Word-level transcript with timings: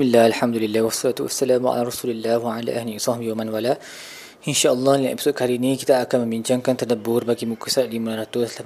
Bismillah, 0.00 0.32
Alhamdulillah, 0.32 0.80
wassalatu 0.80 1.28
wassalamu 1.28 1.76
ala 1.76 1.84
rasulillah 1.84 2.40
wa 2.40 2.56
ala 2.56 2.72
ahli 2.72 2.96
sahbihi 2.96 3.36
wa 3.36 3.44
man 3.44 3.52
wala. 3.52 3.76
InsyaAllah 4.48 4.96
dalam 4.96 5.12
episod 5.12 5.36
kali 5.36 5.60
ini 5.60 5.76
kita 5.76 6.00
akan 6.00 6.24
membincangkan 6.24 6.72
terdebur 6.72 7.28
bagi 7.28 7.44
muka 7.44 7.68
surat 7.68 7.92
586 7.92 8.64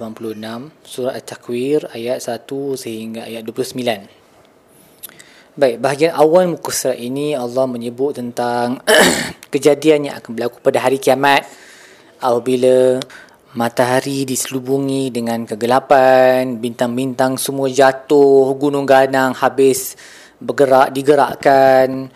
Surah 0.87 1.11
At-Takwir 1.11 1.91
ayat 1.91 2.23
1 2.23 2.39
sehingga 2.79 3.27
ayat 3.27 3.43
29 3.43 5.59
Baik, 5.59 5.83
bahagian 5.83 6.15
awal 6.15 6.55
muka 6.55 6.71
surat 6.71 7.03
ini 7.03 7.35
Allah 7.35 7.67
menyebut 7.67 8.15
tentang 8.15 8.79
kejadian 9.51 10.07
yang 10.07 10.15
akan 10.23 10.39
berlaku 10.39 10.63
pada 10.63 10.87
hari 10.87 11.03
kiamat. 11.03 11.43
Apabila 12.23 13.03
matahari 13.59 14.23
diselubungi 14.23 15.11
dengan 15.11 15.43
kegelapan 15.43 16.63
Bintang-bintang 16.63 17.35
semua 17.35 17.67
jatuh, 17.67 18.55
gunung 18.55 18.87
ganang 18.87 19.35
habis 19.35 19.99
bergerak 20.45 20.93
digerakkan 20.93 22.13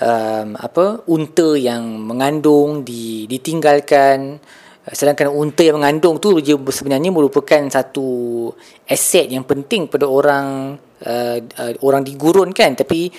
um, 0.00 0.48
apa 0.56 1.04
unta 1.08 1.56
yang 1.56 2.00
mengandung 2.00 2.84
di, 2.84 3.28
ditinggalkan. 3.28 4.40
Sedangkan 4.86 5.34
unta 5.34 5.66
yang 5.66 5.82
mengandung 5.82 6.22
tu 6.22 6.38
dia 6.38 6.54
sebenarnya 6.54 7.10
merupakan 7.10 7.66
satu 7.66 8.46
aset 8.86 9.26
yang 9.34 9.42
penting 9.42 9.90
pada 9.90 10.06
orang 10.06 10.78
uh, 11.02 11.38
uh, 11.42 11.72
orang 11.82 12.06
di 12.06 12.14
gurun 12.14 12.54
kan. 12.54 12.78
Tapi 12.78 13.10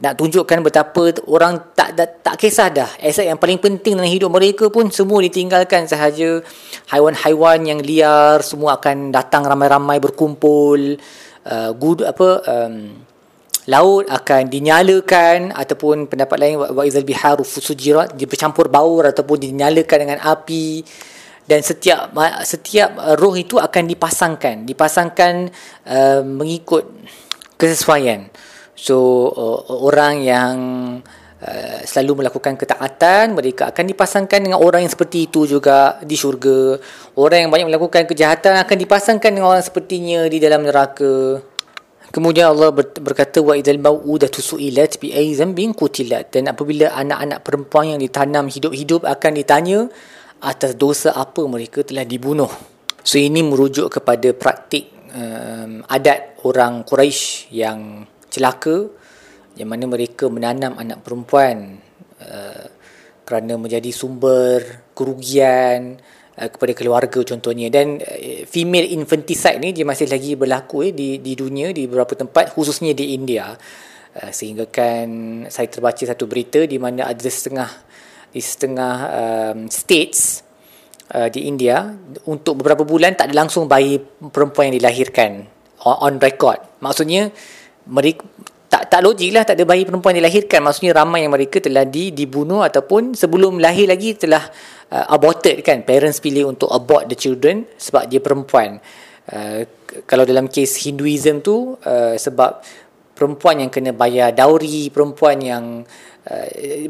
nak 0.00 0.16
tunjukkan 0.16 0.62
betapa 0.62 1.12
orang 1.28 1.74
tak 1.76 1.98
tak, 1.98 2.24
tak 2.24 2.34
kisah 2.40 2.68
dah. 2.72 2.90
Aset 3.02 3.28
yang 3.28 3.36
paling 3.36 3.60
penting 3.60 4.00
dalam 4.00 4.08
hidup 4.08 4.32
mereka 4.32 4.72
pun 4.72 4.88
semua 4.88 5.20
ditinggalkan 5.20 5.84
sahaja. 5.84 6.40
Haiwan-haiwan 6.88 7.68
yang 7.68 7.80
liar 7.84 8.40
semua 8.40 8.80
akan 8.80 9.12
datang 9.12 9.44
ramai-ramai 9.44 10.00
berkumpul. 10.00 10.96
Uh, 11.40 11.72
good 11.76 12.00
apa 12.00 12.28
um, 12.48 12.96
laut 13.70 14.10
akan 14.10 14.50
dinyalakan 14.50 15.54
ataupun 15.54 16.10
pendapat 16.10 16.36
lain 16.42 16.54
wa 16.58 16.82
izal 16.82 17.06
biharu 17.06 17.46
fusujirat 17.46 18.18
bercampur 18.18 18.66
baur 18.66 19.06
ataupun 19.06 19.38
dinyalakan 19.38 19.98
dengan 20.02 20.18
api. 20.18 20.82
Dan 21.46 21.66
setiap 21.66 22.14
setiap 22.46 22.94
uh, 22.98 23.18
roh 23.18 23.34
itu 23.34 23.58
akan 23.58 23.90
dipasangkan 23.90 24.66
dipasangkan 24.66 25.50
uh, 25.86 26.22
mengikut 26.22 26.86
kesesuaian. 27.58 28.30
So 28.78 28.96
uh, 29.34 29.58
orang 29.82 30.22
yang 30.22 30.54
uh, 31.42 31.78
selalu 31.82 32.22
melakukan 32.22 32.54
ketaatan 32.54 33.34
mereka 33.34 33.74
akan 33.74 33.82
dipasangkan 33.82 34.38
dengan 34.46 34.62
orang 34.62 34.86
yang 34.86 34.92
seperti 34.94 35.26
itu 35.26 35.50
juga 35.50 35.98
di 36.06 36.14
syurga. 36.14 36.78
Orang 37.18 37.46
yang 37.46 37.50
banyak 37.50 37.66
melakukan 37.66 38.06
kejahatan 38.06 38.54
akan 38.54 38.76
dipasangkan 38.78 39.30
dengan 39.34 39.50
orang 39.50 39.64
sepertinya 39.66 40.30
di 40.30 40.38
dalam 40.38 40.62
neraka 40.62 41.42
Kemudian 42.10 42.50
Allah 42.50 42.74
berkata 42.74 43.38
wa 43.38 43.54
idzal 43.54 43.78
mau'udatu 43.78 44.42
su'ilat 44.42 44.98
bi 44.98 45.14
ayyi 45.14 45.38
dhanbin 45.38 45.70
qutilat 45.78 46.34
dan 46.34 46.50
apabila 46.50 46.90
anak-anak 46.90 47.38
perempuan 47.46 47.94
yang 47.94 48.00
ditanam 48.02 48.50
hidup-hidup 48.50 49.06
akan 49.06 49.32
ditanya 49.38 49.86
atas 50.42 50.74
dosa 50.74 51.14
apa 51.14 51.46
mereka 51.46 51.86
telah 51.86 52.02
dibunuh. 52.02 52.50
So 53.06 53.22
ini 53.22 53.46
merujuk 53.46 53.94
kepada 53.94 54.34
praktik 54.34 54.90
um, 55.14 55.86
adat 55.86 56.42
orang 56.42 56.82
Quraisy 56.82 57.54
yang 57.54 58.02
celaka 58.26 58.90
yang 59.54 59.70
mana 59.70 59.86
mereka 59.86 60.26
menanam 60.26 60.74
anak 60.74 61.06
perempuan 61.06 61.78
uh, 62.18 62.66
kerana 63.22 63.54
menjadi 63.54 63.94
sumber 63.94 64.90
kerugian 64.98 65.94
kepada 66.48 66.72
keluarga 66.72 67.20
contohnya. 67.20 67.68
Dan 67.68 68.00
uh, 68.00 68.46
female 68.48 68.88
infanticide 68.94 69.60
ni 69.60 69.76
dia 69.76 69.84
masih 69.84 70.08
lagi 70.08 70.38
berlaku 70.38 70.88
eh, 70.88 70.92
di 70.96 71.20
di 71.20 71.36
dunia 71.36 71.74
di 71.74 71.84
beberapa 71.84 72.16
tempat 72.16 72.56
khususnya 72.56 72.96
di 72.96 73.12
India. 73.12 73.52
Uh, 74.10 74.30
sehingga 74.32 74.70
kan 74.70 75.08
saya 75.52 75.68
terbaca 75.68 76.00
satu 76.00 76.24
berita 76.24 76.64
di 76.64 76.80
mana 76.80 77.10
ada 77.10 77.30
setengah 77.30 77.68
di 78.30 78.38
setengah 78.38 78.94
um, 79.10 79.58
states 79.66 80.46
uh, 81.12 81.28
di 81.28 81.50
India 81.50 81.90
untuk 82.30 82.62
beberapa 82.62 82.86
bulan 82.86 83.18
tak 83.18 83.30
ada 83.30 83.44
langsung 83.44 83.66
bayi 83.66 83.98
perempuan 84.30 84.70
yang 84.70 84.78
dilahirkan 84.78 85.44
on, 85.82 85.96
on 85.98 86.14
record. 86.22 86.62
Maksudnya 86.78 87.34
mereka 87.90 88.22
tak 88.80 88.96
tak 88.96 89.00
logik 89.04 89.28
lah 89.36 89.44
tak 89.44 89.60
ada 89.60 89.68
bayi 89.68 89.84
perempuan 89.84 90.16
dilahirkan. 90.16 90.64
Maksudnya 90.64 90.96
ramai 90.96 91.28
yang 91.28 91.36
mereka 91.36 91.60
telah 91.60 91.84
di, 91.84 92.16
dibunuh 92.16 92.64
ataupun 92.64 93.12
sebelum 93.12 93.60
lahir 93.60 93.84
lagi 93.84 94.16
telah 94.16 94.40
uh, 94.88 95.12
aborted 95.12 95.60
kan. 95.60 95.84
Parents 95.84 96.16
pilih 96.16 96.48
untuk 96.48 96.72
abort 96.72 97.04
the 97.04 97.12
children 97.12 97.68
sebab 97.76 98.08
dia 98.08 98.24
perempuan. 98.24 98.80
Uh, 99.28 99.68
kalau 100.08 100.24
dalam 100.24 100.48
kes 100.48 100.80
Hinduism 100.80 101.44
tu 101.44 101.76
uh, 101.76 102.16
sebab 102.16 102.64
perempuan 103.12 103.60
yang 103.60 103.68
kena 103.68 103.92
bayar 103.92 104.32
dowry 104.32 104.88
perempuan 104.88 105.36
yang 105.44 105.64
uh, 106.24 106.46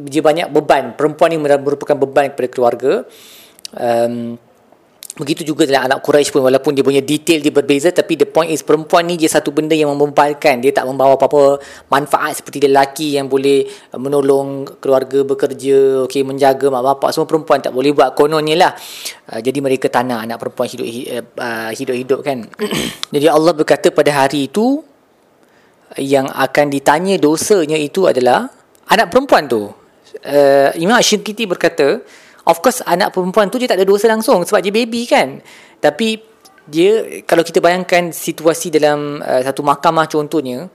dia 0.07 0.23
banyak 0.23 0.47
beban. 0.55 0.95
Perempuan 0.95 1.35
ni 1.35 1.43
merupakan 1.43 1.99
beban 1.99 2.31
kepada 2.31 2.49
keluarga. 2.55 2.93
Um, 3.75 4.39
Begitu 5.21 5.53
juga 5.53 5.69
dalam 5.69 5.85
anak 5.85 6.01
Quraisy 6.01 6.33
pun 6.33 6.41
walaupun 6.49 6.73
dia 6.73 6.81
punya 6.81 7.05
detail 7.05 7.45
dia 7.45 7.53
berbeza 7.53 7.93
tapi 7.93 8.17
the 8.17 8.25
point 8.25 8.49
is 8.49 8.65
perempuan 8.65 9.05
ni 9.05 9.21
dia 9.21 9.29
satu 9.29 9.53
benda 9.53 9.77
yang 9.77 9.93
membebalkan. 9.93 10.65
Dia 10.65 10.73
tak 10.73 10.89
membawa 10.89 11.21
apa-apa 11.21 11.61
manfaat 11.93 12.41
seperti 12.41 12.65
lelaki 12.65 13.21
yang 13.21 13.29
boleh 13.29 13.69
uh, 13.93 14.01
menolong 14.01 14.81
keluarga 14.81 15.21
bekerja 15.21 16.09
okey 16.09 16.25
menjaga 16.25 16.73
mak 16.73 16.81
bapak. 16.81 17.13
Semua 17.13 17.29
perempuan 17.29 17.61
tak 17.61 17.77
boleh 17.77 17.93
buat 17.93 18.17
kononnya 18.17 18.57
lah. 18.57 18.73
Uh, 19.29 19.45
jadi 19.45 19.61
mereka 19.61 19.93
tanah 19.93 20.25
anak 20.25 20.41
perempuan 20.41 20.73
hidup 20.73 20.89
uh, 21.37 21.71
hidup-hidup 21.77 22.25
kan. 22.25 22.49
Jadi 23.15 23.27
Allah 23.29 23.53
berkata 23.53 23.93
pada 23.93 24.25
hari 24.25 24.49
itu 24.49 24.81
yang 26.01 26.33
akan 26.33 26.73
ditanya 26.73 27.21
dosanya 27.21 27.77
itu 27.77 28.09
adalah 28.09 28.49
anak 28.89 29.13
perempuan 29.13 29.45
tu. 29.51 29.69
Uh, 30.25 30.71
Imam 30.81 30.99
Ash-Shinkiti 30.99 31.47
berkata 31.47 32.03
Of 32.49 32.65
course 32.65 32.81
anak 32.85 33.13
perempuan 33.13 33.53
tu 33.53 33.61
dia 33.61 33.69
tak 33.69 33.83
ada 33.83 33.87
dosa 33.87 34.09
langsung 34.09 34.43
sebab 34.45 34.61
dia 34.65 34.73
baby 34.73 35.05
kan. 35.05 35.41
Tapi 35.81 36.21
dia 36.71 37.21
kalau 37.27 37.43
kita 37.43 37.59
bayangkan 37.59 38.15
situasi 38.15 38.71
dalam 38.71 39.19
uh, 39.21 39.43
satu 39.43 39.61
mahkamah 39.67 40.07
contohnya 40.07 40.71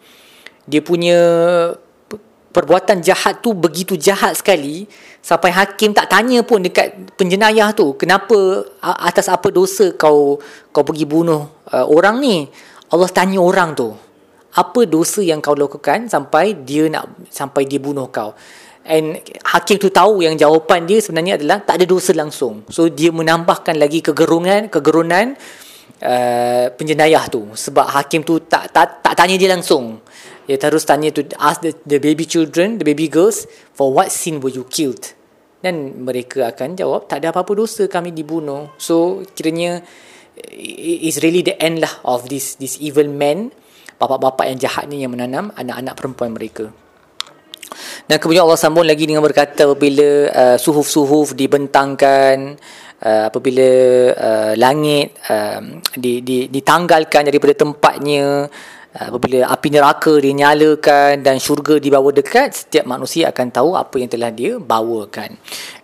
dia 0.65 0.81
punya 0.81 1.17
perbuatan 2.55 3.03
jahat 3.03 3.43
tu 3.43 3.51
begitu 3.51 3.99
jahat 3.99 4.39
sekali 4.39 4.87
sampai 5.19 5.51
hakim 5.51 5.91
tak 5.91 6.07
tanya 6.07 6.39
pun 6.41 6.63
dekat 6.63 7.15
penjenayah 7.19 7.75
tu 7.75 7.99
kenapa 7.99 8.63
atas 8.79 9.27
apa 9.27 9.51
dosa 9.51 9.91
kau 9.99 10.39
kau 10.71 10.83
pergi 10.87 11.03
bunuh 11.03 11.51
uh, 11.75 11.85
orang 11.91 12.23
ni 12.23 12.47
Allah 12.95 13.11
tanya 13.11 13.43
orang 13.43 13.75
tu 13.75 13.91
apa 14.55 14.87
dosa 14.87 15.19
yang 15.19 15.43
kau 15.43 15.51
lakukan 15.51 16.07
sampai 16.07 16.55
dia 16.63 16.87
nak 16.87 17.11
sampai 17.27 17.67
dia 17.67 17.75
bunuh 17.75 18.07
kau 18.07 18.31
and 18.85 19.19
hakim 19.41 19.81
tu 19.81 19.89
tahu 19.89 20.21
yang 20.21 20.37
jawapan 20.37 20.85
dia 20.85 21.01
sebenarnya 21.01 21.41
adalah 21.41 21.65
tak 21.65 21.81
ada 21.81 21.85
dosa 21.89 22.13
langsung. 22.13 22.63
So 22.69 22.87
dia 22.87 23.09
menambahkan 23.09 23.75
lagi 23.75 24.05
kegerungan 24.05 24.69
kegerunan 24.69 25.33
uh, 26.05 26.65
penjenayah 26.73 27.25
tu. 27.27 27.49
Sebab 27.51 27.85
hakim 27.89 28.21
tu 28.21 28.45
tak 28.45 28.69
tak 28.69 29.01
tak 29.01 29.13
tanya 29.17 29.35
dia 29.35 29.49
langsung. 29.51 30.05
Dia 30.45 30.61
terus 30.61 30.85
tanya 30.85 31.09
tu 31.09 31.25
ask 31.41 31.65
the, 31.65 31.73
the 31.89 31.97
baby 31.97 32.29
children 32.29 32.77
the 32.77 32.85
baby 32.85 33.09
girls 33.09 33.49
for 33.73 33.89
what 33.89 34.13
sin 34.13 34.37
were 34.37 34.53
you 34.53 34.63
killed? 34.69 35.17
Dan 35.65 36.05
mereka 36.05 36.53
akan 36.53 36.77
jawab 36.77 37.09
tak 37.09 37.25
ada 37.25 37.33
apa-apa 37.33 37.57
dosa 37.57 37.89
kami 37.89 38.13
dibunuh. 38.13 38.69
So 38.77 39.25
kiranya 39.33 39.81
is 40.53 41.17
really 41.25 41.41
the 41.41 41.57
end 41.57 41.81
lah 41.81 41.91
of 42.05 42.29
this 42.29 42.59
this 42.61 42.77
evil 42.77 43.07
man 43.09 43.49
bapa-bapa 43.95 44.45
yang 44.51 44.59
jahat 44.59 44.91
ni 44.91 45.01
yang 45.01 45.15
menanam 45.15 45.55
anak-anak 45.55 45.95
perempuan 45.95 46.35
mereka 46.35 46.69
dan 48.05 48.17
kemudian 48.19 48.43
Allah 48.43 48.59
sambung 48.59 48.85
lagi 48.85 49.07
dengan 49.07 49.23
berkata 49.23 49.65
apabila 49.65 50.09
uh, 50.29 50.57
suhuf-suhuf 50.59 51.33
dibentangkan 51.33 52.59
uh, 53.01 53.23
apabila 53.29 53.69
uh, 54.13 54.53
langit 54.55 55.17
um, 55.27 55.79
di, 55.97 56.21
di, 56.25 56.47
ditanggalkan 56.47 57.27
daripada 57.27 57.53
tempatnya 57.53 58.45
uh, 58.95 59.07
apabila 59.09 59.49
api 59.49 59.67
neraka 59.73 60.13
dinyalakan 60.17 61.21
dan 61.21 61.41
syurga 61.41 61.81
dibawa 61.81 62.13
dekat 62.13 62.65
setiap 62.65 62.85
manusia 62.89 63.29
akan 63.33 63.47
tahu 63.53 63.69
apa 63.75 63.95
yang 64.01 64.09
telah 64.09 64.31
dia 64.33 64.57
bawakan. 64.57 65.35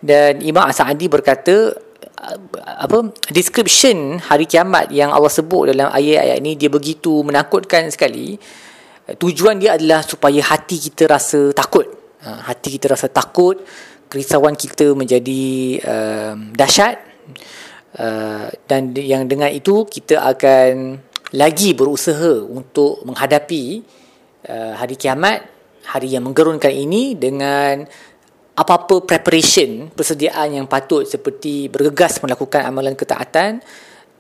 Dan 0.02 0.42
Imam 0.42 0.66
As-Sa'adi 0.66 1.06
berkata 1.10 1.74
uh, 1.74 2.38
apa 2.66 3.12
description 3.30 4.22
hari 4.22 4.50
kiamat 4.50 4.90
yang 4.90 5.14
Allah 5.14 5.32
sebut 5.32 5.74
dalam 5.74 5.94
ayat-ayat 5.94 6.38
ini 6.42 6.58
dia 6.58 6.70
begitu 6.72 7.22
menakutkan 7.26 7.90
sekali. 7.94 8.38
Tujuan 9.12 9.60
dia 9.60 9.76
adalah 9.76 10.06
supaya 10.08 10.40
hati 10.40 10.80
kita 10.80 11.04
rasa 11.10 11.52
takut 11.52 12.01
Ha, 12.22 12.54
hati 12.54 12.78
kita 12.78 12.94
rasa 12.94 13.10
takut 13.10 13.58
kerisauan 14.12 14.60
kita 14.60 14.92
menjadi 14.92 15.44
uh, 15.88 16.36
dahsyat. 16.52 17.00
Uh, 17.92 18.48
dan 18.68 18.96
yang 18.96 19.28
dengan 19.28 19.52
itu 19.52 19.84
kita 19.88 20.20
akan 20.24 21.00
lagi 21.36 21.76
berusaha 21.76 22.44
untuk 22.44 23.04
menghadapi 23.08 23.84
uh, 24.48 24.80
hari 24.80 24.96
kiamat 24.96 25.44
hari 25.88 26.16
yang 26.16 26.28
menggerunkan 26.28 26.72
ini 26.72 27.20
dengan 27.20 27.84
apa-apa 28.56 29.04
preparation 29.08 29.92
persediaan 29.92 30.60
yang 30.60 30.68
patut 30.68 31.08
seperti 31.08 31.72
bergegas 31.72 32.20
melakukan 32.20 32.68
amalan 32.68 32.96
ketaatan 32.96 33.64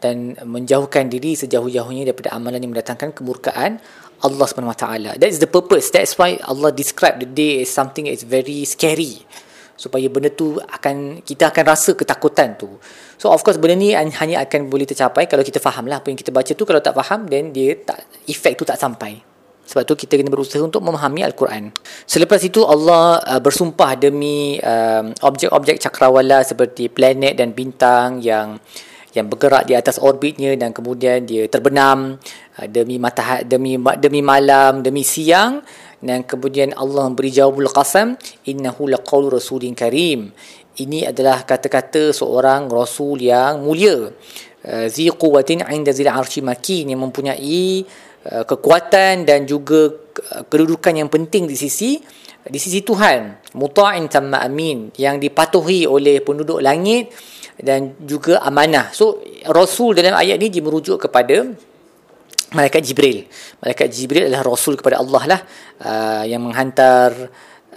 dan 0.02 0.34
menjauhkan 0.42 1.08
diri 1.08 1.38
sejauh-jauhnya 1.38 2.10
daripada 2.10 2.34
amalan 2.34 2.64
yang 2.64 2.74
mendatangkan 2.74 3.14
kemurkaan 3.14 3.78
Allah 4.22 4.48
Taala. 4.78 5.12
That 5.18 5.30
is 5.30 5.42
the 5.42 5.50
purpose. 5.50 5.90
That's 5.90 6.16
why 6.16 6.38
Allah 6.46 6.70
describe 6.70 7.18
the 7.20 7.30
day 7.30 7.66
as 7.66 7.74
something 7.74 8.06
that 8.06 8.16
is 8.16 8.26
very 8.26 8.64
scary. 8.70 9.26
Supaya 9.74 10.06
benda 10.14 10.30
tu 10.30 10.62
akan 10.62 11.26
kita 11.26 11.50
akan 11.50 11.64
rasa 11.66 11.98
ketakutan 11.98 12.54
tu. 12.54 12.78
So 13.18 13.34
of 13.34 13.42
course 13.42 13.58
benda 13.58 13.74
ni 13.74 13.98
hanya 13.98 14.46
akan 14.46 14.70
boleh 14.70 14.86
tercapai 14.86 15.26
kalau 15.26 15.42
kita 15.42 15.58
faham 15.58 15.90
lah 15.90 16.06
apa 16.06 16.14
yang 16.14 16.20
kita 16.22 16.30
baca 16.30 16.54
tu. 16.54 16.64
Kalau 16.70 16.82
tak 16.82 16.94
faham 16.94 17.26
then 17.26 17.50
dia 17.50 17.74
tak 17.82 18.06
efek 18.30 18.62
tu 18.62 18.64
tak 18.64 18.78
sampai. 18.78 19.18
Sebab 19.66 19.88
tu 19.88 19.96
kita 19.96 20.20
kena 20.20 20.28
berusaha 20.28 20.60
untuk 20.60 20.84
memahami 20.84 21.24
Al-Quran. 21.24 21.72
Selepas 22.04 22.44
itu 22.44 22.60
Allah 22.68 23.24
uh, 23.24 23.40
bersumpah 23.40 23.96
demi 23.96 24.60
uh, 24.60 25.16
objek-objek 25.24 25.80
cakrawala 25.80 26.44
seperti 26.44 26.92
planet 26.92 27.40
dan 27.40 27.56
bintang 27.56 28.20
yang 28.20 28.60
yang 29.12 29.28
bergerak 29.28 29.68
di 29.68 29.76
atas 29.76 30.00
orbitnya 30.00 30.56
dan 30.56 30.72
kemudian 30.72 31.28
dia 31.28 31.48
terbenam 31.52 32.16
uh, 32.58 32.68
demi 32.68 32.96
matahari 32.96 33.44
demi 33.44 33.76
demi 34.00 34.22
malam 34.24 34.84
demi 34.84 35.04
siang. 35.04 35.64
Dan 36.02 36.26
kemudian 36.26 36.74
Allah 36.74 37.06
memberi 37.06 37.30
jawabul 37.30 37.70
qasam 37.70 38.18
innahu 38.50 38.90
laqaul 38.90 39.30
rasulin 39.30 39.78
karim. 39.78 40.34
Ini 40.82 41.14
adalah 41.14 41.46
kata-kata 41.46 42.10
seorang 42.10 42.66
rasul 42.74 43.22
yang 43.22 43.62
mulia. 43.62 44.10
Uh, 44.62 44.88
zi 44.90 45.14
quwwatin 45.14 45.62
'inda 45.62 45.94
zil 45.94 46.10
'arsy 46.10 46.42
makin 46.42 46.94
yang 46.96 47.02
mempunyai 47.06 47.86
uh, 48.34 48.44
kekuatan 48.50 49.30
dan 49.30 49.46
juga 49.46 49.94
kedudukan 50.52 50.92
yang 50.92 51.10
penting 51.10 51.48
di 51.48 51.56
sisi 51.56 52.02
di 52.50 52.58
sisi 52.58 52.82
Tuhan 52.82 53.54
muta'in 53.54 54.10
tamma 54.10 54.42
amin 54.42 54.90
yang 54.98 55.22
dipatuhi 55.22 55.86
oleh 55.86 56.26
penduduk 56.26 56.58
langit 56.58 57.14
dan 57.62 57.94
juga 58.02 58.42
amanah. 58.42 58.90
So 58.90 59.22
Rasul 59.46 59.94
dalam 59.94 60.18
ayat 60.18 60.42
ni 60.42 60.50
dia 60.50 60.66
merujuk 60.66 60.98
kepada 60.98 61.46
malaikat 62.58 62.82
Jibril. 62.82 63.30
Malaikat 63.62 63.88
Jibril 63.94 64.26
adalah 64.26 64.42
Rasul 64.42 64.74
kepada 64.74 64.98
Allah 64.98 65.24
lah 65.38 65.42
uh, 65.86 66.24
yang 66.26 66.42
menghantar 66.42 67.14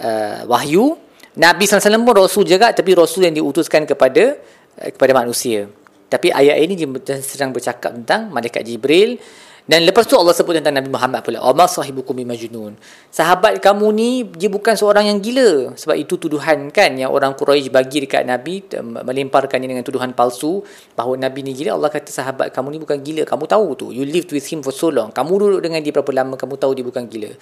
uh, 0.00 0.40
wahyu. 0.48 0.96
Nabi 1.34 1.66
SAW 1.66 2.06
pun 2.06 2.16
Rasul 2.16 2.48
juga 2.48 2.72
tapi 2.72 2.96
Rasul 2.96 3.28
yang 3.28 3.36
diutuskan 3.36 3.84
kepada 3.84 4.40
uh, 4.80 4.90
kepada 4.90 5.12
manusia. 5.12 5.68
Tapi 6.08 6.30
ayat 6.32 6.56
ini 6.62 6.78
dia 6.78 6.88
sedang 7.20 7.52
bercakap 7.52 7.92
tentang 7.92 8.32
malaikat 8.32 8.64
Jibril 8.64 9.20
dan 9.64 9.80
lepas 9.88 10.04
tu 10.04 10.12
Allah 10.12 10.36
sebut 10.36 10.60
tentang 10.60 10.76
Nabi 10.76 10.92
Muhammad 10.92 11.24
pula. 11.24 11.40
Oma 11.40 11.64
sahibukum 11.64 12.12
bimajnun. 12.12 12.76
Sahabat 13.08 13.56
kamu 13.64 13.86
ni 13.96 14.10
dia 14.36 14.52
bukan 14.52 14.76
seorang 14.76 15.08
yang 15.08 15.24
gila. 15.24 15.72
Sebab 15.72 15.96
itu 15.96 16.20
tuduhan 16.20 16.68
kan 16.68 16.92
yang 16.92 17.08
orang 17.08 17.32
Quraisy 17.32 17.72
bagi 17.72 18.04
dekat 18.04 18.28
Nabi 18.28 18.60
melemparkannya 18.84 19.64
dengan 19.64 19.80
tuduhan 19.80 20.12
palsu 20.12 20.60
bahawa 20.92 21.16
Nabi 21.16 21.48
ni 21.48 21.56
gila. 21.56 21.80
Allah 21.80 21.88
kata 21.88 22.12
sahabat 22.12 22.52
kamu 22.52 22.76
ni 22.76 22.78
bukan 22.84 23.00
gila. 23.00 23.24
Kamu 23.24 23.48
tahu 23.48 23.68
tu. 23.72 23.86
You 23.88 24.04
lived 24.04 24.36
with 24.36 24.44
him 24.44 24.60
for 24.60 24.76
so 24.76 24.92
long. 24.92 25.08
Kamu 25.16 25.32
duduk 25.32 25.64
dengan 25.64 25.80
dia 25.80 25.96
berapa 25.96 26.12
lama 26.12 26.36
kamu 26.36 26.60
tahu 26.60 26.72
dia 26.76 26.84
bukan 26.84 27.08
gila. 27.08 27.32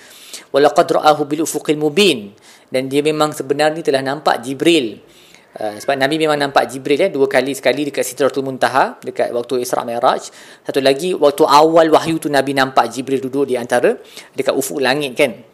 Walaqad 0.54 1.02
ra'ahu 1.02 1.26
bil 1.26 1.42
ufuqil 1.42 1.74
mubin. 1.74 2.30
Dan 2.70 2.86
dia 2.86 3.02
memang 3.02 3.34
sebenarnya 3.34 3.82
telah 3.82 3.98
nampak 3.98 4.46
Jibril 4.46 5.02
Uh, 5.52 5.76
sebab 5.76 6.00
Nabi 6.00 6.16
memang 6.16 6.40
nampak 6.40 6.64
Jibril 6.64 6.96
ya 6.96 7.08
dua 7.12 7.28
kali 7.28 7.52
sekali 7.52 7.84
dekat 7.84 8.08
Sidratul 8.08 8.40
Muntaha 8.40 8.96
dekat 9.04 9.36
waktu 9.36 9.60
Isra 9.60 9.84
Mi'raj. 9.84 10.32
Satu 10.64 10.80
lagi 10.80 11.12
waktu 11.12 11.44
awal 11.44 11.92
wahyu 11.92 12.16
tu 12.16 12.32
Nabi 12.32 12.56
nampak 12.56 12.88
Jibril 12.88 13.20
duduk 13.20 13.52
di 13.52 13.60
antara 13.60 13.92
dekat 14.32 14.56
ufuk 14.56 14.80
langit 14.80 15.12
kan? 15.12 15.52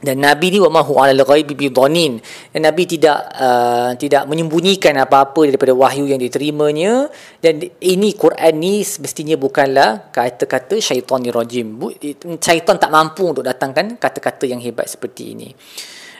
Dan 0.00 0.24
Nabi 0.24 0.56
ni 0.56 0.58
wa 0.64 0.72
mahu 0.80 0.96
ala 0.96 1.12
ghaibi 1.12 1.52
bi 1.52 1.68
dhanin. 1.68 2.16
Dan 2.56 2.64
Nabi 2.64 2.88
tidak 2.88 3.20
uh, 3.36 3.92
tidak 4.00 4.24
menyembunyikan 4.24 4.96
apa-apa 4.96 5.52
daripada 5.52 5.76
wahyu 5.76 6.08
yang 6.08 6.16
diterimanya. 6.16 7.12
Dan 7.44 7.60
ini 7.84 8.16
Quran 8.16 8.56
ni 8.56 8.80
semestinya 8.80 9.36
bukanlah 9.36 10.08
kata-kata 10.08 10.80
syaitanir 10.80 11.36
rajim. 11.36 11.76
Syaitan 12.40 12.80
tak 12.80 12.88
mampu 12.88 13.28
untuk 13.28 13.44
datangkan 13.44 14.00
kata-kata 14.00 14.48
yang 14.48 14.64
hebat 14.64 14.88
seperti 14.88 15.36
ini. 15.36 15.52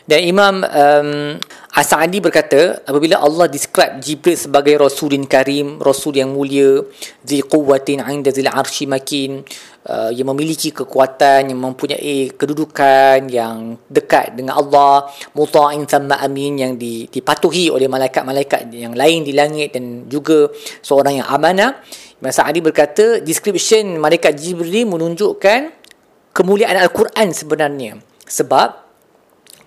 Dan 0.05 0.29
Imam 0.29 0.61
um, 0.61 1.41
As-Sa'adi 1.71 2.19
berkata 2.19 2.83
apabila 2.83 3.23
Allah 3.23 3.47
describe 3.47 4.03
Jibril 4.03 4.35
sebagai 4.35 4.75
Rasulin 4.75 5.23
Karim, 5.23 5.79
Rasul 5.79 6.19
yang 6.19 6.35
mulia, 6.35 6.83
Zil 7.23 7.47
Quwwatin 7.47 8.03
'inda 8.03 8.27
Zil 8.27 8.51
'Arsy 8.51 8.91
Makin, 8.91 9.39
uh, 9.87 10.11
yang 10.11 10.27
memiliki 10.35 10.75
kekuatan, 10.75 11.47
yang 11.47 11.59
mempunyai 11.63 12.35
kedudukan 12.35 13.23
yang 13.31 13.79
dekat 13.87 14.35
dengan 14.35 14.59
Allah, 14.59 15.07
muta'in 15.31 15.87
thamma 15.87 16.19
amin 16.19 16.59
yang 16.59 16.73
dipatuhi 17.07 17.71
oleh 17.71 17.87
malaikat-malaikat 17.87 18.67
yang 18.75 18.91
lain 18.91 19.23
di 19.23 19.31
langit 19.31 19.71
dan 19.71 20.11
juga 20.11 20.51
seorang 20.83 21.23
yang 21.23 21.27
amanah. 21.31 21.79
Imam 22.19 22.35
Sa'adi 22.35 22.59
berkata 22.59 23.23
description 23.23 23.95
malaikat 23.95 24.35
Jibril 24.35 24.91
menunjukkan 24.91 25.71
kemuliaan 26.35 26.75
Al-Quran 26.83 27.31
sebenarnya. 27.31 27.95
Sebab 28.27 28.80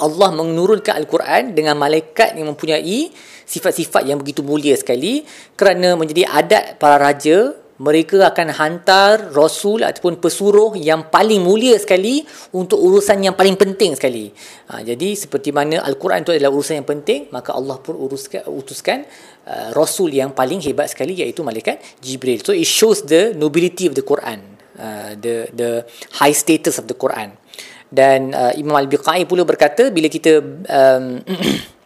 Allah 0.00 0.34
menurunkan 0.34 0.94
Al-Quran 0.98 1.54
dengan 1.54 1.78
malaikat 1.78 2.34
yang 2.34 2.50
mempunyai 2.50 3.10
sifat-sifat 3.44 4.08
yang 4.08 4.18
begitu 4.18 4.40
mulia 4.42 4.74
sekali 4.74 5.22
kerana 5.54 5.94
menjadi 5.94 6.26
adat 6.26 6.80
para 6.80 6.98
raja 6.98 7.54
mereka 7.74 8.30
akan 8.30 8.54
hantar 8.54 9.34
rasul 9.34 9.82
ataupun 9.82 10.22
pesuruh 10.22 10.78
yang 10.78 11.10
paling 11.10 11.42
mulia 11.42 11.74
sekali 11.74 12.22
untuk 12.54 12.78
urusan 12.78 13.18
yang 13.18 13.34
paling 13.34 13.58
penting 13.58 13.98
sekali. 13.98 14.30
Ha, 14.70 14.86
jadi 14.86 15.18
seperti 15.18 15.50
mana 15.50 15.82
Al-Quran 15.82 16.22
itu 16.22 16.30
adalah 16.38 16.54
urusan 16.54 16.78
yang 16.78 16.86
penting, 16.86 17.34
maka 17.34 17.50
Allah 17.50 17.82
pun 17.82 17.98
uruskan, 17.98 18.46
utuskan 18.46 19.02
uh, 19.50 19.74
rasul 19.74 20.14
yang 20.14 20.30
paling 20.30 20.62
hebat 20.62 20.86
sekali 20.86 21.18
iaitu 21.18 21.42
malaikat 21.42 21.82
Jibril. 21.98 22.46
So 22.46 22.54
it 22.54 22.70
shows 22.70 23.02
the 23.02 23.34
nobility 23.34 23.90
of 23.90 23.98
the 23.98 24.06
Quran, 24.06 24.38
uh, 24.78 25.18
the 25.18 25.50
the 25.50 25.70
high 26.22 26.34
status 26.34 26.78
of 26.78 26.86
the 26.86 26.94
Quran 26.94 27.43
dan 27.94 28.34
uh, 28.34 28.52
Imam 28.58 28.74
Al-Biqai 28.74 29.24
pula 29.24 29.46
berkata 29.46 29.88
bila 29.94 30.10
kita 30.10 30.42
um, 30.42 31.22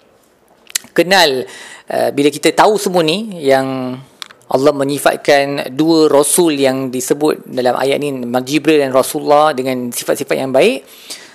kenal 0.97 1.45
uh, 1.93 2.11
bila 2.17 2.33
kita 2.33 2.51
tahu 2.57 2.81
semua 2.81 3.05
ni 3.05 3.45
yang 3.45 4.01
Allah 4.49 4.73
menyifatkan 4.73 5.77
dua 5.77 6.09
rasul 6.09 6.57
yang 6.57 6.89
disebut 6.89 7.45
dalam 7.53 7.77
ayat 7.77 8.01
ni 8.01 8.17
Jibril 8.49 8.81
dan 8.81 8.97
Rasulullah 8.97 9.53
dengan 9.53 9.93
sifat-sifat 9.93 10.41
yang 10.41 10.57
baik 10.57 10.89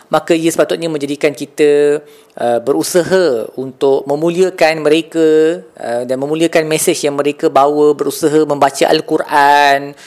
maka 0.09 0.37
ia 0.37 0.49
sepatutnya 0.53 0.89
menjadikan 0.93 1.33
kita 1.33 2.01
uh, 2.37 2.59
berusaha 2.61 3.49
untuk 3.57 4.05
memuliakan 4.05 4.85
mereka 4.85 5.61
uh, 5.77 6.03
dan 6.05 6.17
memuliakan 6.21 6.69
mesej 6.69 7.05
yang 7.05 7.17
mereka 7.17 7.49
bawa 7.49 7.97
berusaha 7.97 8.45
membaca 8.45 8.85
al-Quran 8.89 9.97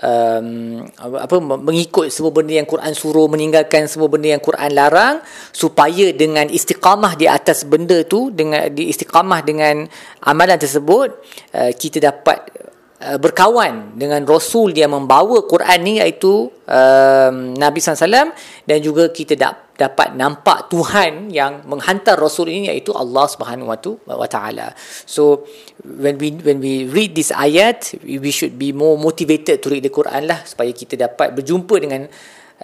um, 0.00 0.80
apa 0.96 1.36
mengikut 1.42 2.08
semua 2.08 2.32
benda 2.32 2.56
yang 2.56 2.68
Quran 2.68 2.92
suruh 2.96 3.28
meninggalkan 3.28 3.84
semua 3.90 4.08
benda 4.08 4.32
yang 4.32 4.40
Quran 4.40 4.70
larang 4.72 5.20
supaya 5.52 6.14
dengan 6.16 6.48
istiqamah 6.48 7.18
di 7.18 7.28
atas 7.28 7.68
benda 7.68 8.00
tu 8.08 8.32
dengan 8.32 8.72
di 8.72 8.88
istiqamah 8.88 9.40
dengan 9.44 9.84
amalan 10.24 10.56
tersebut 10.56 11.08
uh, 11.52 11.72
kita 11.76 12.00
dapat 12.00 12.71
uh, 13.02 13.18
berkawan 13.18 13.98
dengan 13.98 14.22
rasul 14.22 14.70
yang 14.70 14.94
membawa 14.94 15.42
Quran 15.50 15.78
ni 15.82 15.98
iaitu 15.98 16.46
um, 16.48 17.34
Nabi 17.58 17.78
SAW 17.82 18.30
dan 18.64 18.78
juga 18.78 19.10
kita 19.10 19.34
dapat 19.34 19.72
dapat 19.82 20.14
nampak 20.14 20.70
Tuhan 20.70 21.32
yang 21.32 21.66
menghantar 21.66 22.14
rasul 22.14 22.46
ini 22.52 22.70
iaitu 22.70 22.94
Allah 22.94 23.26
Subhanahu 23.26 23.66
wa 24.06 24.28
taala. 24.30 24.70
So 25.08 25.48
when 25.82 26.20
we 26.22 26.38
when 26.38 26.62
we 26.62 26.86
read 26.86 27.18
this 27.18 27.34
ayat 27.34 27.98
we 28.04 28.30
should 28.30 28.54
be 28.60 28.70
more 28.70 28.94
motivated 28.94 29.58
to 29.64 29.66
read 29.72 29.82
the 29.82 29.90
Quran 29.90 30.30
lah 30.30 30.44
supaya 30.46 30.70
kita 30.70 30.94
dapat 30.94 31.34
berjumpa 31.34 31.74
dengan 31.82 32.06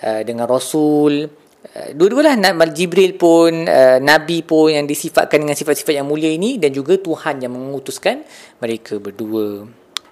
uh, 0.04 0.22
dengan 0.22 0.46
rasul 0.46 1.26
uh, 1.26 1.90
dua-dualah 1.96 2.38
Nabi 2.38 2.70
Jibril 2.76 3.18
pun 3.18 3.66
uh, 3.66 3.98
Nabi 3.98 4.46
pun 4.46 4.70
yang 4.70 4.86
disifatkan 4.86 5.42
dengan 5.42 5.58
sifat-sifat 5.58 5.98
yang 5.98 6.06
mulia 6.06 6.30
ini 6.30 6.60
dan 6.60 6.70
juga 6.70 7.00
Tuhan 7.00 7.42
yang 7.42 7.50
mengutuskan 7.50 8.22
mereka 8.62 9.00
berdua. 9.02 9.66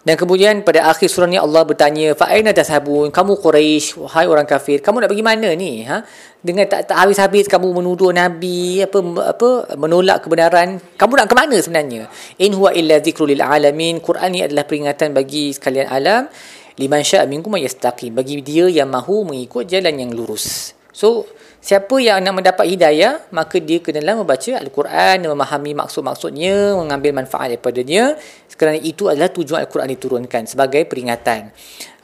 Dan 0.06 0.14
kemudian 0.14 0.62
pada 0.62 0.86
akhir 0.86 1.10
surah 1.10 1.26
ni 1.26 1.34
Allah 1.34 1.66
bertanya, 1.66 2.14
"Fa 2.14 2.30
aina 2.30 2.54
tashabun? 2.54 3.10
Kamu 3.10 3.42
Quraisy, 3.42 3.98
wahai 3.98 4.30
orang 4.30 4.46
kafir, 4.46 4.78
kamu 4.78 5.02
nak 5.02 5.10
pergi 5.10 5.26
mana 5.26 5.50
ni?" 5.58 5.82
Ha? 5.82 6.06
Dengan 6.38 6.70
tak, 6.70 6.86
tak 6.86 7.02
habis-habis 7.02 7.50
kamu 7.50 7.74
menuduh 7.74 8.14
nabi 8.14 8.86
apa 8.86 9.02
apa 9.34 9.74
menolak 9.74 10.22
kebenaran. 10.22 10.78
Kamu 10.94 11.12
nak 11.18 11.26
ke 11.26 11.34
mana 11.34 11.58
sebenarnya? 11.58 12.06
In 12.38 12.54
huwa 12.54 12.70
illa 12.70 13.02
dzikrul 13.02 13.34
lil 13.34 13.42
alamin. 13.42 13.98
Quran 13.98 14.30
ni 14.30 14.46
adalah 14.46 14.62
peringatan 14.62 15.10
bagi 15.10 15.50
sekalian 15.50 15.90
alam. 15.90 16.30
Liman 16.78 17.02
syaa 17.02 17.26
minkum 17.26 17.58
yastaqim. 17.58 18.14
Bagi 18.14 18.46
dia 18.46 18.70
yang 18.70 18.86
mahu 18.86 19.26
mengikut 19.26 19.66
jalan 19.66 19.98
yang 19.98 20.14
lurus. 20.14 20.70
So, 20.94 21.26
Siapa 21.66 21.98
yang 21.98 22.22
nak 22.22 22.38
mendapat 22.38 22.62
hidayah, 22.62 23.26
maka 23.34 23.58
dia 23.58 23.82
kenalah 23.82 24.22
membaca 24.22 24.54
Al-Quran, 24.54 25.26
memahami 25.26 25.74
maksud-maksudnya, 25.74 26.78
mengambil 26.78 27.10
manfaat 27.10 27.50
daripadanya. 27.50 28.14
Kerana 28.54 28.78
itu 28.78 29.10
adalah 29.10 29.34
tujuan 29.34 29.66
Al-Quran 29.66 29.90
diturunkan 29.98 30.46
sebagai 30.46 30.86
peringatan. 30.86 31.50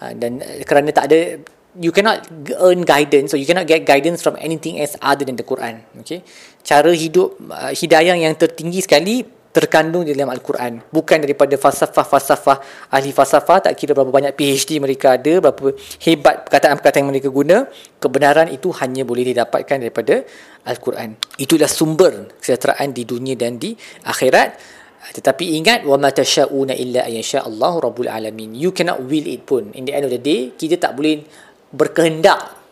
Ha, 0.03 0.19
dan 0.19 0.43
eh, 0.43 0.67
kerana 0.67 0.91
tak 0.91 1.07
ada, 1.07 1.39
you 1.79 1.95
cannot 1.95 2.27
earn 2.59 2.83
guidance, 2.83 3.31
so 3.31 3.39
you 3.39 3.47
cannot 3.47 3.71
get 3.71 3.87
guidance 3.87 4.19
from 4.19 4.35
anything 4.43 4.83
else 4.83 4.99
other 4.99 5.23
than 5.23 5.39
the 5.39 5.47
Quran. 5.47 5.79
Okay? 6.03 6.27
Cara 6.67 6.91
hidup, 6.91 7.39
uh, 7.47 7.71
hidayah 7.71 8.19
yang 8.19 8.35
tertinggi 8.35 8.83
sekali, 8.83 9.23
terkandung 9.53 10.09
di 10.09 10.17
dalam 10.17 10.33
Al-Quran. 10.33 10.81
Bukan 10.89 11.21
daripada 11.21 11.55
falsafah-falsafah 11.61 12.89
ahli 12.89 13.13
falsafah 13.13 13.69
tak 13.69 13.73
kira 13.77 13.93
berapa 13.93 14.09
banyak 14.09 14.33
PhD 14.33 14.81
mereka 14.81 15.21
ada 15.21 15.45
berapa 15.45 15.77
hebat 16.09 16.49
perkataan-perkataan 16.49 17.05
yang 17.05 17.11
mereka 17.13 17.29
guna. 17.29 17.69
Kebenaran 18.01 18.49
itu 18.49 18.73
hanya 18.81 19.05
boleh 19.05 19.29
didapatkan 19.29 19.77
daripada 19.77 20.25
Al-Quran. 20.65 21.21
Itulah 21.37 21.69
sumber 21.69 22.33
kesejahteraan 22.41 22.97
di 22.97 23.05
dunia 23.05 23.37
dan 23.37 23.61
di 23.61 23.77
akhirat. 24.09 24.81
Tetapi 25.03 25.61
ingat 25.61 25.85
wa 25.85 26.01
ma 26.01 26.09
tasyauna 26.09 26.73
illa 26.73 27.05
ayyasha 27.05 27.45
Allah 27.45 27.77
rabbul 27.77 28.09
alamin. 28.09 28.57
You 28.57 28.73
cannot 28.73 29.05
will 29.05 29.29
it 29.29 29.45
pun. 29.45 29.69
In 29.77 29.85
the 29.85 29.93
end 29.93 30.09
of 30.09 30.13
the 30.15 30.23
day 30.23 30.57
kita 30.57 30.81
tak 30.81 30.97
boleh 30.97 31.21
berkehendak 31.69 32.63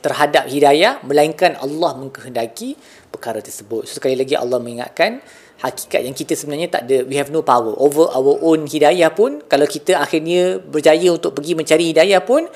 terhadap 0.00 0.48
hidayah 0.48 1.04
melainkan 1.04 1.60
Allah 1.60 1.92
mengkehendaki 1.96 2.76
perkara 3.12 3.44
tersebut. 3.44 3.84
So, 3.84 4.00
sekali 4.00 4.16
lagi 4.16 4.32
Allah 4.32 4.56
mengingatkan 4.56 5.20
hakikat 5.60 6.00
yang 6.00 6.16
kita 6.16 6.32
sebenarnya 6.32 6.72
tak 6.72 6.88
ada 6.88 7.04
we 7.04 7.20
have 7.20 7.28
no 7.28 7.44
power 7.44 7.76
over 7.76 8.08
our 8.16 8.40
own 8.40 8.64
hidayah 8.64 9.12
pun 9.12 9.44
kalau 9.44 9.68
kita 9.68 10.00
akhirnya 10.00 10.56
berjaya 10.56 11.12
untuk 11.12 11.36
pergi 11.36 11.52
mencari 11.52 11.92
hidayah 11.92 12.20
pun 12.24 12.48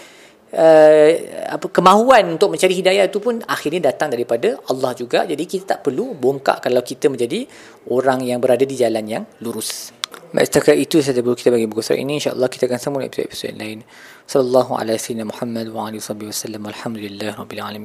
uh, 0.56 1.10
apa 1.52 1.66
kemahuan 1.68 2.40
untuk 2.40 2.56
mencari 2.56 2.72
hidayah 2.72 3.04
itu 3.04 3.20
pun 3.20 3.44
akhirnya 3.44 3.92
datang 3.92 4.08
daripada 4.08 4.56
Allah 4.72 4.96
juga 4.96 5.28
jadi 5.28 5.44
kita 5.44 5.76
tak 5.76 5.80
perlu 5.84 6.16
bongkak 6.16 6.64
kalau 6.64 6.80
kita 6.80 7.12
menjadi 7.12 7.44
orang 7.92 8.24
yang 8.24 8.40
berada 8.40 8.64
di 8.64 8.76
jalan 8.76 9.04
yang 9.04 9.24
lurus 9.44 9.92
Baik, 10.34 10.50
setakat 10.50 10.74
itu 10.74 10.98
sahaja 10.98 11.22
buku 11.22 11.46
kita 11.46 11.54
bagi 11.54 11.70
buku 11.70 11.78
surat 11.78 12.02
ini. 12.02 12.18
InsyaAllah 12.18 12.50
kita 12.50 12.66
akan 12.66 12.78
sambung 12.82 13.06
episod-episod 13.06 13.54
lain. 13.54 13.86
Sallallahu 14.26 14.74
alaihi 14.74 15.22
wa 15.22 16.34
sallam. 16.34 16.62
Alhamdulillah 16.66 17.38
Rabbil 17.38 17.62
Alamin. 17.62 17.72